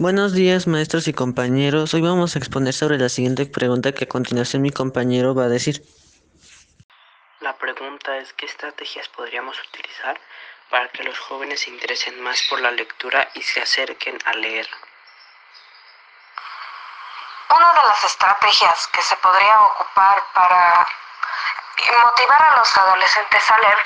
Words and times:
Buenos 0.00 0.32
días, 0.32 0.66
maestros 0.66 1.06
y 1.06 1.12
compañeros. 1.12 1.94
Hoy 1.94 2.00
vamos 2.00 2.34
a 2.34 2.40
exponer 2.40 2.74
sobre 2.74 2.98
la 2.98 3.08
siguiente 3.08 3.46
pregunta 3.46 3.92
que 3.92 4.04
a 4.04 4.08
continuación 4.08 4.60
mi 4.60 4.72
compañero 4.72 5.36
va 5.36 5.44
a 5.44 5.48
decir. 5.48 5.82
La 7.38 7.56
pregunta 7.56 8.16
es 8.16 8.32
¿qué 8.32 8.46
estrategias 8.46 9.08
podríamos 9.10 9.56
utilizar 9.68 10.20
para 10.68 10.88
que 10.88 11.04
los 11.04 11.16
jóvenes 11.20 11.60
se 11.60 11.70
interesen 11.70 12.20
más 12.24 12.42
por 12.50 12.60
la 12.60 12.72
lectura 12.72 13.30
y 13.34 13.42
se 13.42 13.62
acerquen 13.62 14.18
a 14.24 14.34
leer? 14.34 14.66
Una 17.56 17.68
de 17.68 17.86
las 17.86 18.04
estrategias 18.04 18.88
que 18.88 19.00
se 19.00 19.16
podría 19.18 19.60
ocupar 19.60 20.20
para 20.34 20.88
motivar 22.02 22.42
a 22.42 22.58
los 22.58 22.76
adolescentes 22.76 23.48
a 23.48 23.58
leer 23.60 23.78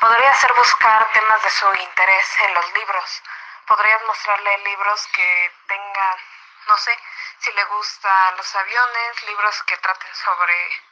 podría 0.00 0.34
ser 0.34 0.52
buscar 0.56 1.04
temas 1.12 1.42
de 1.42 1.50
su 1.50 1.66
interés 1.82 2.26
en 2.46 2.54
los 2.54 2.64
libros 2.74 3.22
podrías 3.68 4.02
mostrarle 4.04 4.58
libros 4.58 5.06
que 5.08 5.52
tengan, 5.68 6.18
no 6.66 6.76
sé, 6.78 6.98
si 7.38 7.52
le 7.52 7.64
gustan 7.66 8.36
los 8.36 8.56
aviones, 8.56 9.22
libros 9.24 9.62
que 9.64 9.76
traten 9.76 10.14
sobre 10.14 10.82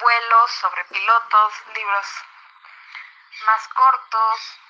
vuelos, 0.00 0.50
sobre 0.52 0.84
pilotos, 0.84 1.66
libros 1.74 2.06
más 3.46 3.68
cortos, 3.68 4.60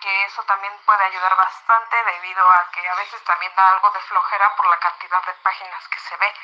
que 0.00 0.24
eso 0.24 0.42
también 0.44 0.72
puede 0.86 1.04
ayudar 1.04 1.36
bastante 1.36 2.04
debido 2.04 2.48
a 2.48 2.70
que 2.70 2.88
a 2.88 2.94
veces 2.94 3.22
también 3.24 3.54
da 3.56 3.70
algo 3.70 3.90
de 3.90 4.00
flojera 4.00 4.54
por 4.56 4.66
la 4.66 4.78
cantidad 4.78 5.22
de 5.24 5.34
páginas 5.34 5.88
que 5.88 5.98
se 5.98 6.16
ve. 6.16 6.34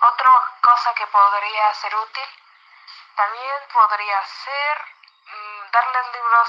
Otra 0.00 0.32
cosa 0.62 0.94
que 0.94 1.06
podría 1.06 1.74
ser 1.74 1.94
útil 1.94 2.28
también 3.14 3.68
podría 3.72 4.24
ser 4.24 4.84
mm, 5.26 5.70
darles 5.70 6.06
libros 6.12 6.48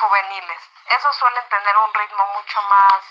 juveniles. 0.00 0.60
Esos 0.86 1.16
suelen 1.16 1.48
tener 1.48 1.76
un 1.76 1.94
ritmo 1.94 2.26
mucho 2.34 2.62
más 2.62 3.02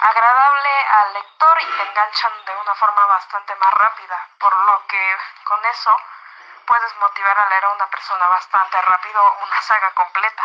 agradable 0.00 0.70
al 0.90 1.14
lector 1.14 1.56
y 1.62 1.66
te 1.76 1.82
enganchan 1.88 2.32
de 2.46 2.56
una 2.56 2.74
forma 2.74 3.06
bastante 3.06 3.54
más 3.56 3.74
rápida, 3.74 4.28
por 4.38 4.54
lo 4.66 4.86
que 4.86 5.16
con 5.44 5.64
eso 5.66 5.96
puedes 6.66 6.96
motivar 6.96 7.38
a 7.38 7.48
leer 7.48 7.64
a 7.64 7.72
una 7.72 7.86
persona 7.88 8.24
bastante 8.26 8.80
rápido 8.82 9.20
una 9.46 9.60
saga 9.62 9.90
completa. 9.94 10.44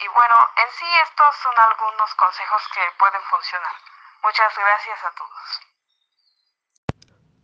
Y 0.00 0.08
bueno, 0.08 0.34
en 0.56 0.70
sí 0.72 0.86
estos 1.02 1.36
son 1.42 1.54
algunos 1.58 2.14
consejos 2.14 2.62
que 2.74 2.80
pueden 2.98 3.22
funcionar. 3.30 3.74
Muchas 4.22 4.56
gracias 4.56 5.04
a 5.04 5.10
todos. 5.12 5.60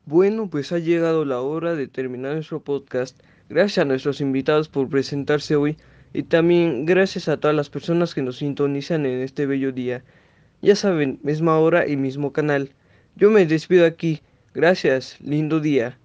Bueno, 0.07 0.49
pues 0.51 0.73
ha 0.73 0.79
llegado 0.79 1.25
la 1.25 1.41
hora 1.41 1.75
de 1.75 1.87
terminar 1.87 2.33
nuestro 2.33 2.61
podcast. 2.61 3.17
Gracias 3.49 3.79
a 3.79 3.85
nuestros 3.87 4.21
invitados 4.21 4.69
por 4.69 4.89
presentarse 4.89 5.57
hoy 5.57 5.77
y 6.13 6.25
también 6.25 6.85
gracias 6.85 7.29
a 7.29 7.39
todas 7.39 7.57
las 7.57 7.71
personas 7.71 8.15
que 8.15 8.23
nos 8.23 8.37
sintonizan 8.37 9.07
en 9.07 9.21
este 9.23 9.47
bello 9.47 9.73
día. 9.73 10.05
Ya 10.61 10.77
saben, 10.77 11.19
misma 11.23 11.59
hora 11.59 11.87
y 11.87 11.97
mismo 11.97 12.33
canal. 12.33 12.73
Yo 13.17 13.31
me 13.31 13.47
despido 13.47 13.87
aquí. 13.87 14.21
Gracias, 14.55 15.19
lindo 15.21 15.61
día. 15.61 15.99